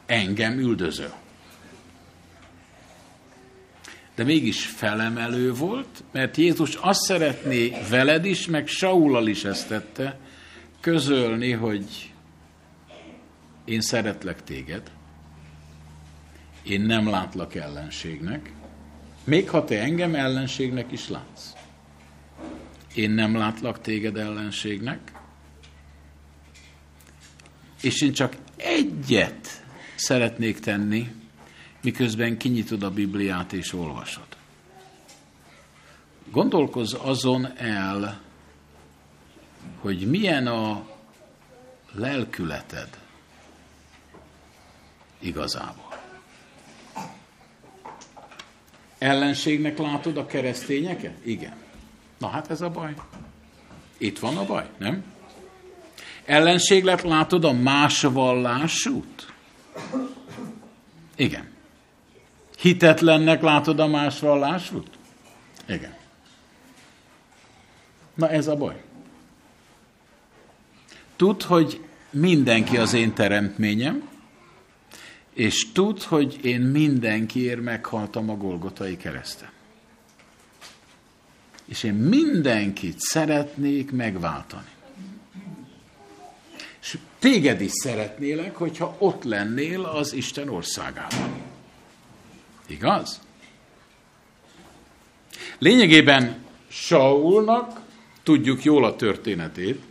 [0.05, 1.13] Engem üldözöl
[4.15, 10.19] de mégis felemelő volt, mert Jézus azt szeretné veled is, meg Saulal is ezt tette,
[10.79, 12.13] közölni, hogy
[13.65, 14.91] én szeretlek téged,
[16.63, 18.53] én nem látlak ellenségnek,
[19.23, 21.53] még ha te engem ellenségnek is látsz.
[22.95, 25.11] Én nem látlak téged ellenségnek,
[27.81, 29.63] és én csak egyet
[29.95, 31.15] szeretnék tenni,
[31.81, 34.27] miközben kinyitod a Bibliát és olvasod.
[36.31, 38.21] Gondolkozz azon el,
[39.79, 40.87] hogy milyen a
[41.91, 42.99] lelkületed
[45.19, 45.80] igazából.
[49.01, 51.13] Ellenségnek látod a keresztényeket?
[51.23, 51.53] Igen.
[52.17, 52.93] Na hát ez a baj.
[53.97, 55.03] Itt van a baj, nem?
[56.25, 59.33] Ellenséglet látod a más vallásút?
[61.15, 61.49] Igen.
[62.57, 64.89] Hitetlennek látod a más vallásút?
[65.67, 65.95] Igen.
[68.13, 68.81] Na ez a baj.
[71.15, 74.09] Tud, hogy mindenki az én teremtményem,
[75.33, 79.49] és tud, hogy én mindenkiért meghaltam a Golgotai kereszten.
[81.65, 84.69] És én mindenkit szeretnék megváltani.
[86.81, 91.41] És téged is szeretnélek, hogyha ott lennél az Isten országában.
[92.67, 93.21] Igaz?
[95.57, 97.79] Lényegében Saulnak,
[98.23, 99.81] tudjuk jól a történetét,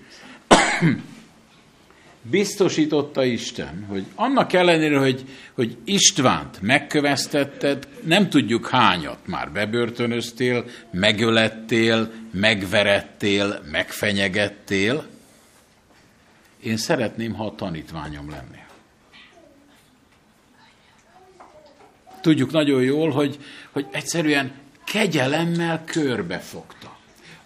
[2.23, 12.11] biztosította Isten, hogy annak ellenére, hogy, hogy Istvánt megkövesztetted, nem tudjuk hányat már bebörtönöztél, megölettél,
[12.31, 15.07] megverettél, megfenyegettél,
[16.63, 18.61] én szeretném, ha a tanítványom lennél.
[22.21, 23.39] tudjuk nagyon jól, hogy,
[23.71, 24.53] hogy egyszerűen
[24.85, 26.97] kegyelemmel körbefogta.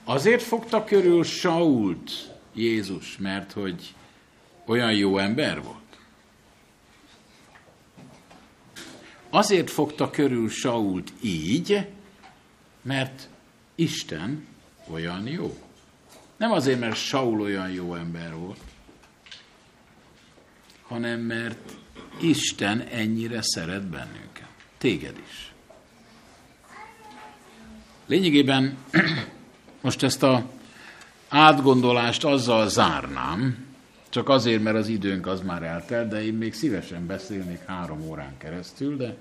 [0.05, 2.11] Azért fogta körül Sault
[2.55, 3.95] Jézus, mert hogy
[4.67, 5.83] olyan jó ember volt.
[9.35, 11.87] azért fogta körül Sault így,
[12.83, 13.29] mert
[13.75, 14.47] Isten
[14.91, 15.59] olyan jó.
[16.37, 18.61] Nem azért, mert Saul olyan jó ember volt,
[20.83, 21.73] hanem mert
[22.21, 24.49] Isten ennyire szeret bennünket.
[24.79, 25.53] Téged is.
[28.07, 28.77] Lényegében
[29.83, 30.51] most ezt a
[31.29, 33.64] átgondolást azzal zárnám,
[34.15, 38.37] csak azért, mert az időnk az már eltelt, de én még szívesen beszélnék három órán
[38.39, 39.17] keresztül, de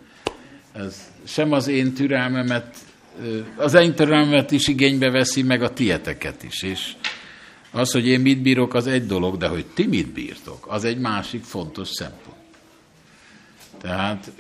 [0.72, 2.78] ez sem az én türelmemet,
[3.56, 6.62] az én türelmemet is igénybe veszi, meg a tieteket is.
[6.62, 6.94] És
[7.72, 10.98] az, hogy én mit bírok, az egy dolog, de hogy ti mit bírtok, az egy
[10.98, 12.38] másik fontos szempont.
[13.82, 14.32] Tehát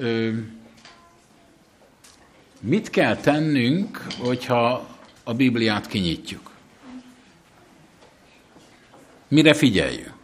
[2.59, 4.89] mit kell tennünk, hogyha
[5.23, 6.51] a Bibliát kinyitjuk?
[9.27, 10.22] Mire figyeljünk?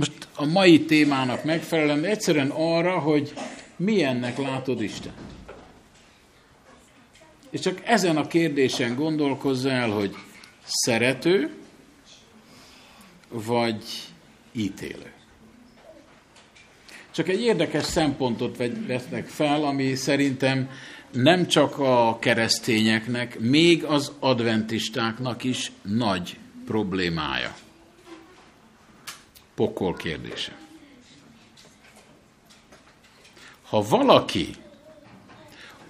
[0.00, 3.32] Most a mai témának megfelelően egyszerűen arra, hogy
[3.76, 5.12] milyennek látod Isten.
[7.50, 10.14] És csak ezen a kérdésen gondolkozz el, hogy
[10.64, 11.50] szerető,
[13.28, 13.84] vagy
[14.52, 15.12] ítélő.
[17.10, 20.70] Csak egy érdekes szempontot vesznek fel, ami szerintem
[21.12, 27.54] nem csak a keresztényeknek, még az adventistáknak is nagy problémája.
[29.60, 30.56] Pokol kérdése.
[33.62, 34.54] Ha valaki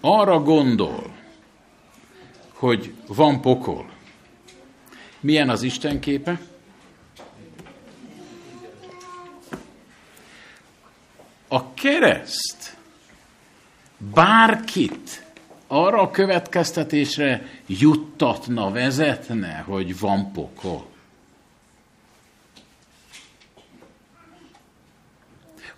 [0.00, 1.12] arra gondol,
[2.52, 3.90] hogy van pokol,
[5.20, 6.40] milyen az Isten képe?
[11.48, 12.76] A kereszt
[13.96, 15.26] bárkit
[15.66, 20.89] arra a következtetésre juttatna, vezetne, hogy van pokol.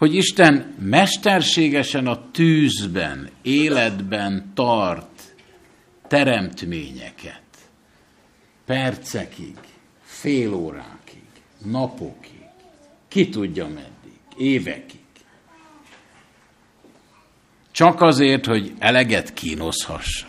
[0.03, 5.35] Hogy Isten mesterségesen a tűzben, életben tart
[6.09, 7.43] teremtményeket.
[8.67, 9.57] Percekig,
[10.03, 11.23] fél órákig,
[11.65, 12.45] napokig,
[13.09, 15.01] ki tudja meddig, évekig.
[17.71, 20.27] Csak azért, hogy eleget kínozhassa.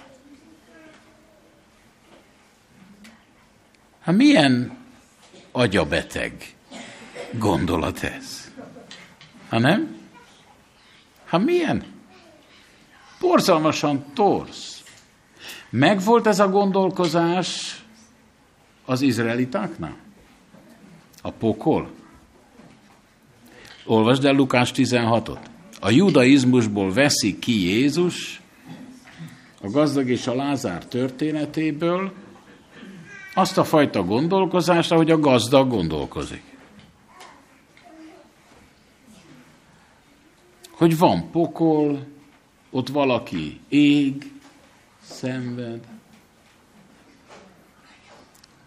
[4.00, 4.78] Hát milyen
[5.52, 6.56] agyabeteg
[7.32, 8.43] gondolat ez?
[9.54, 9.96] Ha nem?
[11.26, 11.84] Ha milyen?
[13.20, 14.84] Borzalmasan torsz.
[15.70, 17.82] Megvolt ez a gondolkozás
[18.86, 19.96] az izraelitáknál?
[21.22, 21.92] A pokol?
[23.86, 25.40] Olvasd el Lukás 16-ot
[25.80, 28.42] a judaizmusból veszi ki Jézus,
[29.62, 32.12] a gazdag és a Lázár történetéből,
[33.34, 36.53] azt a fajta gondolkozást, ahogy a gazdag gondolkozik.
[40.76, 42.06] Hogy van pokol,
[42.70, 44.32] ott valaki ég,
[45.02, 45.80] szenved,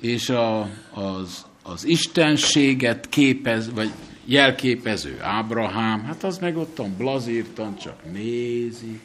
[0.01, 3.91] és a, az, az istenséget képez, vagy
[4.25, 9.01] jelképező Ábrahám, hát az meg ottan blazírtan csak nézi,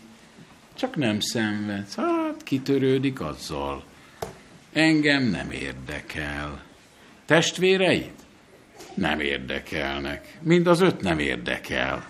[0.74, 3.84] csak nem szenved, hát kitörődik azzal.
[4.74, 6.64] Engem nem érdekel.
[7.26, 8.12] Testvéreid?
[8.94, 10.38] Nem érdekelnek.
[10.42, 12.10] Mind az öt nem érdekel.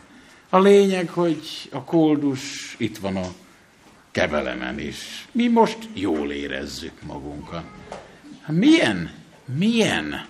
[0.54, 3.28] A lényeg, hogy a koldus itt van a
[4.12, 5.28] kebelemen is.
[5.32, 7.64] Mi most jól érezzük magunkat.
[8.42, 9.12] Hát milyen,
[9.58, 10.26] milyen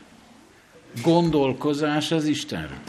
[1.04, 2.80] gondolkozás az Istenről.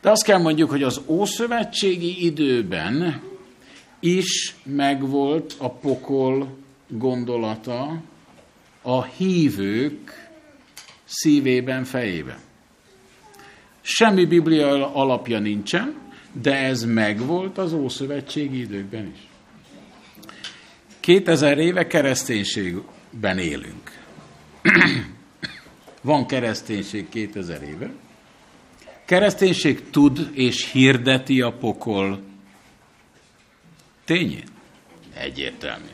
[0.00, 3.22] De azt kell mondjuk, hogy az ószövetségi időben
[4.00, 6.56] is megvolt a pokol
[6.88, 8.02] gondolata
[8.82, 10.30] a hívők
[11.04, 12.38] szívében, fejében.
[13.82, 16.00] Semmi biblia alapja nincsen,
[16.42, 19.28] de ez megvolt az ószövetségi időkben is.
[21.00, 24.00] 2000 éve kereszténységben élünk.
[26.02, 27.92] Van kereszténység 2000 éve.
[29.04, 32.22] Kereszténység tud és hirdeti a pokol
[34.04, 34.50] tényét?
[35.14, 35.88] Egyértelmű.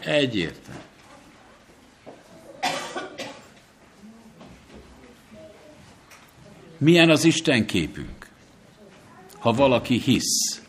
[0.00, 0.87] Egyértelmű.
[6.78, 8.28] Milyen az Isten képünk,
[9.38, 10.62] ha valaki hisz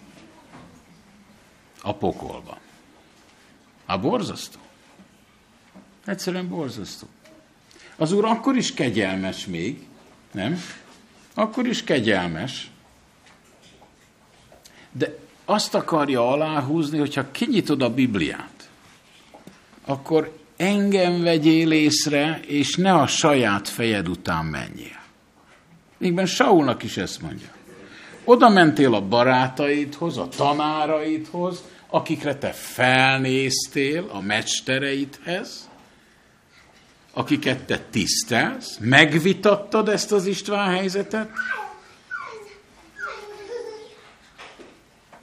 [1.81, 2.57] a pokolba?
[3.85, 4.59] A borzasztó.
[6.05, 7.07] Egyszerűen borzasztó.
[7.95, 9.87] Az Úr akkor is kegyelmes még,
[10.31, 10.63] nem?
[11.33, 12.71] Akkor is kegyelmes.
[14.91, 18.69] De azt akarja aláhúzni, hogyha kinyitod a Bibliát,
[19.85, 24.98] akkor engem vegyél észre, és ne a saját fejed után menjél.
[25.99, 27.47] Mégben Saulnak is ezt mondja.
[28.23, 35.69] Oda mentél a barátaidhoz, a tanáraidhoz, akikre te felnéztél, a mecstereidhez,
[37.13, 41.29] akiket te tisztelsz, megvitattad ezt az István helyzetet,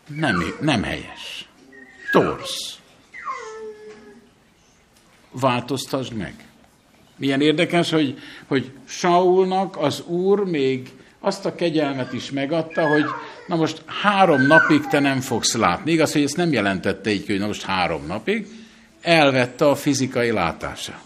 [0.06, 1.48] nem, nem helyes.
[2.10, 2.78] Torsz.
[5.30, 6.44] Változtasd meg.
[7.16, 10.90] Milyen érdekes, hogy, hogy Saulnak az Úr még
[11.20, 13.04] azt a kegyelmet is megadta, hogy
[13.46, 15.92] na most három napig te nem fogsz látni.
[15.92, 18.46] Igaz, hogy ezt nem jelentette így, hogy na most három napig.
[19.00, 21.04] Elvette a fizikai látását.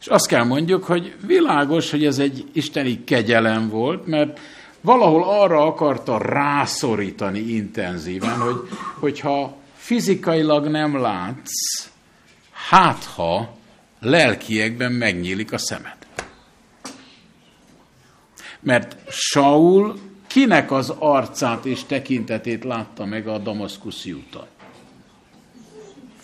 [0.00, 4.40] És azt kell mondjuk, hogy világos, hogy ez egy isteni kegyelem volt, mert
[4.80, 8.68] valahol arra akarta rászorítani intenzíven, hogy,
[8.98, 11.90] hogyha fizikailag nem látsz,
[12.68, 13.56] hát ha
[14.04, 15.96] lelkiekben megnyílik a szemed.
[18.60, 24.46] Mert Saul kinek az arcát és tekintetét látta meg a Damaszkuszi úton?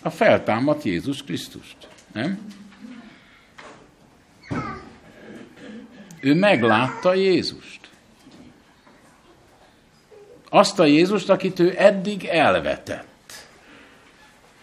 [0.03, 1.77] A feltámadt Jézus Krisztust,
[2.13, 2.53] nem?
[6.21, 7.89] Ő meglátta Jézust.
[10.49, 13.07] Azt a Jézust, akit ő eddig elvetett.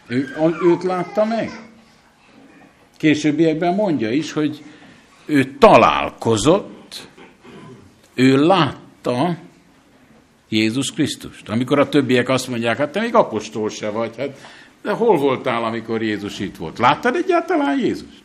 [0.08, 1.67] Ő, őt látta meg.
[2.98, 4.64] Későbbiekben mondja is, hogy
[5.26, 7.08] ő találkozott,
[8.14, 9.38] ő látta
[10.50, 11.50] Jézus Krisztust.
[11.50, 14.38] Amikor a többiek azt mondják, hát te még apostol se vagy, hát
[14.82, 16.78] de hol voltál, amikor Jézus itt volt?
[16.78, 18.24] Láttad egyáltalán Jézust?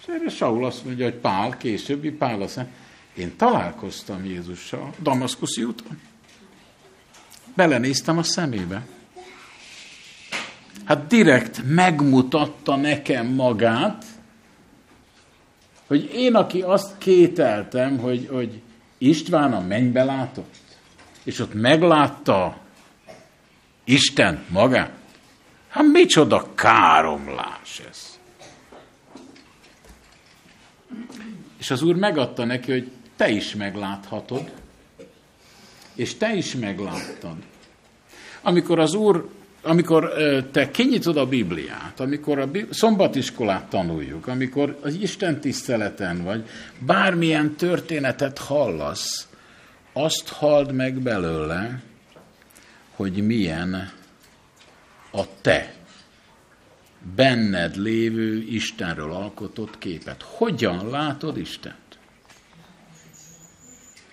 [0.00, 2.74] És erre Saul azt mondja, hogy Pál, későbbi Pál azt mondja,
[3.14, 6.00] én találkoztam Jézussal Damaszkuszi úton.
[7.54, 8.86] Belenéztem a szemébe.
[10.90, 14.04] Hát direkt megmutatta nekem magát,
[15.86, 18.62] hogy én, aki azt kételtem, hogy, hogy
[18.98, 20.54] István a mennybe látott,
[21.22, 22.58] és ott meglátta
[23.84, 24.92] Isten magát,
[25.68, 28.18] hát micsoda káromlás ez.
[31.58, 34.50] És az Úr megadta neki, hogy te is megláthatod,
[35.94, 37.36] és te is megláttad.
[38.42, 40.12] Amikor az Úr, amikor
[40.50, 46.48] te kinyitod a Bibliát, amikor a szombatiskolát tanuljuk, amikor az Isten tiszteleten vagy,
[46.78, 49.28] bármilyen történetet hallasz,
[49.92, 51.82] azt halld meg belőle,
[52.90, 53.92] hogy milyen
[55.12, 55.74] a te
[57.14, 60.22] benned lévő Istenről alkotott képet.
[60.22, 61.76] Hogyan látod Istent?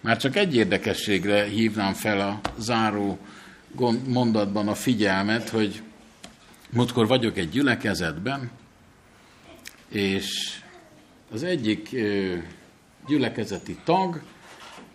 [0.02, 3.18] Már csak egy érdekességre hívnám fel a záró
[4.08, 5.82] mondatban a figyelmet, hogy
[6.70, 8.52] múltkor vagyok egy gyülekezetben,
[9.90, 10.60] és
[11.32, 11.96] az egyik
[13.08, 14.22] gyülekezeti tag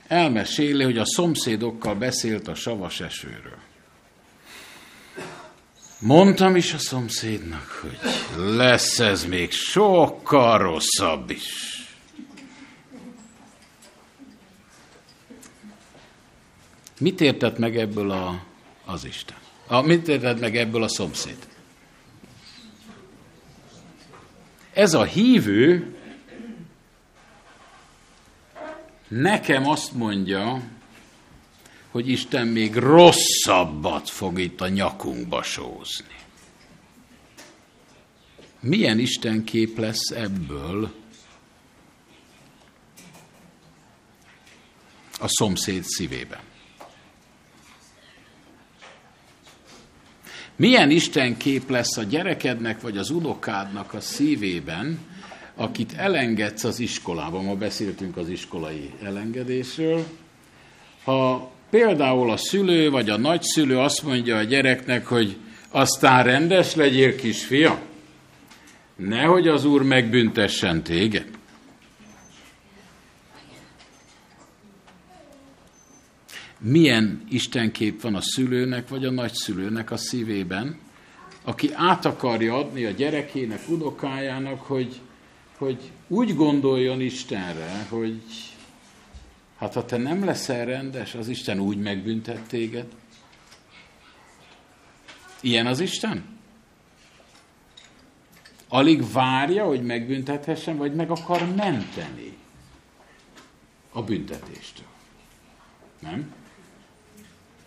[0.07, 3.59] elmeséli, hogy a szomszédokkal beszélt a savas esőről.
[5.99, 7.99] Mondtam is a szomszédnak, hogy
[8.37, 11.73] lesz ez még sokkal rosszabb is.
[16.99, 18.43] Mit értett meg ebből a,
[18.85, 19.37] az Isten?
[19.67, 21.49] A, mit értett meg ebből a szomszéd?
[24.73, 25.97] Ez a hívő
[29.09, 30.63] nekem azt mondja,
[31.91, 36.17] hogy Isten még rosszabbat fog itt a nyakunkba sózni.
[38.61, 40.93] Milyen Isten kép lesz ebből
[45.19, 46.52] a szomszéd szívében?
[50.63, 54.99] Milyen Isten kép lesz a gyerekednek vagy az unokádnak a szívében,
[55.55, 60.05] akit elengedsz az iskolában, ma beszéltünk az iskolai elengedésről,
[61.05, 65.37] ha például a szülő vagy a nagyszülő azt mondja a gyereknek, hogy
[65.71, 67.81] aztán rendes legyél, kisfia,
[68.97, 71.27] nehogy az úr megbüntessen téged.
[76.63, 80.79] Milyen istenkép van a szülőnek vagy a nagyszülőnek a szívében,
[81.45, 85.01] aki át akarja adni a gyerekének, unokájának, hogy,
[85.59, 88.23] hogy úgy gondoljon Istenre, hogy
[89.59, 92.87] hát ha te nem leszel rendes, az Isten úgy megbüntet téged.
[95.41, 96.25] Ilyen az Isten?
[98.69, 102.37] Alig várja, hogy megbüntethessen, vagy meg akar menteni
[103.93, 104.87] a büntetéstől.
[106.01, 106.42] Nem?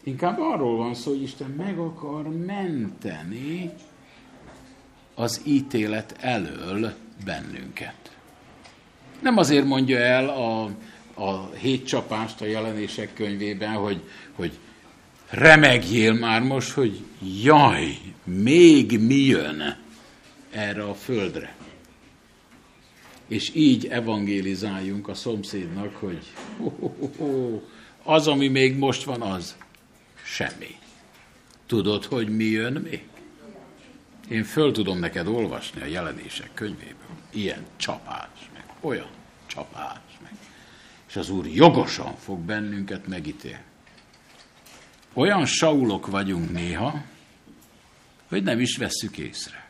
[0.06, 3.72] Inkább arról van szó, hogy Isten meg akar menteni
[5.16, 6.94] az ítélet elől
[7.26, 8.18] bennünket.
[9.22, 10.70] Nem azért mondja el a
[11.16, 14.02] a hét csapást a jelenések könyvében, hogy,
[14.36, 14.52] hogy
[15.30, 17.04] remegjél már most, hogy
[17.44, 19.78] jaj, még mi jön
[20.52, 21.56] erre a földre.
[23.28, 26.24] És így evangélizáljunk a szomszédnak, hogy
[26.58, 27.60] ho, ho, ho,
[28.04, 29.56] az, ami még most van, az
[30.26, 30.78] semmi.
[31.66, 33.08] Tudod, hogy mi jön még?
[34.30, 37.18] Én föl tudom neked olvasni a jelenések könyvéből.
[37.30, 39.10] Ilyen csapás, meg olyan
[39.46, 40.32] csapás, meg.
[41.08, 43.64] És az Úr jogosan fog bennünket megítélni.
[45.14, 47.04] Olyan saulok vagyunk néha,
[48.28, 49.70] hogy nem is vesszük észre.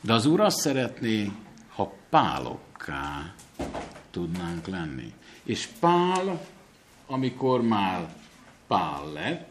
[0.00, 1.30] De az Úr azt szeretné,
[1.68, 3.34] ha pálokká
[4.10, 5.12] tudnánk lenni.
[5.42, 6.46] És Pál,
[7.06, 8.14] amikor már
[8.72, 9.48] Pál lett,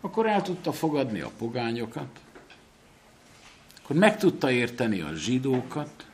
[0.00, 2.20] akkor el tudta fogadni a pogányokat,
[3.82, 6.06] akkor meg tudta érteni a zsidókat,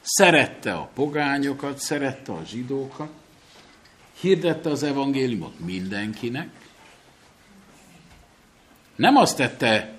[0.00, 3.10] szerette a pogányokat, szerette a zsidókat,
[4.20, 6.48] hirdette az evangéliumot mindenkinek.
[8.96, 9.92] Nem azt tette,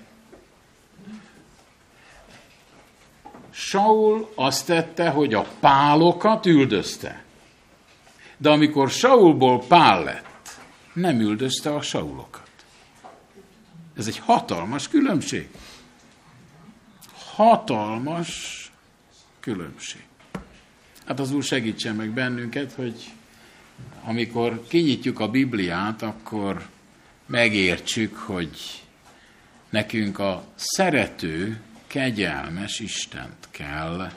[3.50, 7.24] Saul azt tette, hogy a pálokat üldözte.
[8.36, 10.31] De amikor Saulból pál lett,
[10.92, 12.50] nem üldözte a Saulokat.
[13.96, 15.48] Ez egy hatalmas különbség.
[17.12, 18.70] Hatalmas
[19.40, 20.04] különbség.
[21.06, 23.12] Hát az Úr segítsen meg bennünket, hogy
[24.04, 26.68] amikor kinyitjuk a Bibliát, akkor
[27.26, 28.82] megértsük, hogy
[29.70, 34.12] nekünk a szerető, kegyelmes Istent kell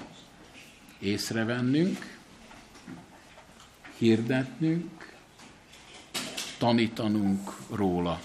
[0.99, 2.17] észrevennünk,
[3.97, 5.04] hirdetnünk,
[6.65, 8.19] tanítanunk róla,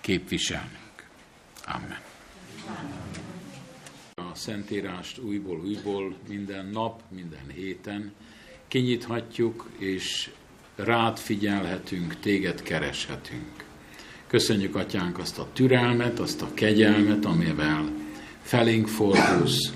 [0.00, 1.08] képviselnünk.
[1.64, 1.98] Amen.
[4.14, 8.12] A Szentírást újból, újból, minden nap, minden héten
[8.68, 10.30] kinyithatjuk, és
[10.76, 13.64] rád figyelhetünk, téged kereshetünk.
[14.26, 17.92] Köszönjük, Atyánk, azt a türelmet, azt a kegyelmet, amivel
[18.42, 19.72] felénk fordulsz.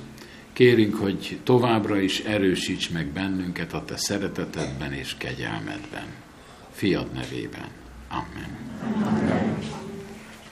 [0.53, 6.24] Kérünk, hogy továbbra is erősíts meg bennünket a te szeretetedben és kegyelmedben.
[6.75, 7.69] Fiad nevében.
[8.09, 8.57] Amen.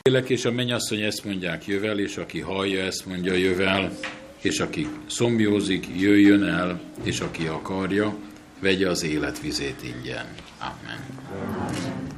[0.02, 3.92] Lélek és a mennyasszony ezt mondják, jövel, és aki hallja, ezt mondja, jövel,
[4.40, 8.16] és aki szomjózik, jöjjön el, és aki akarja,
[8.60, 10.26] vegye az életvizét ingyen.
[10.58, 12.11] Amen.